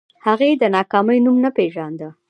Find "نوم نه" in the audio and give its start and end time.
1.25-1.49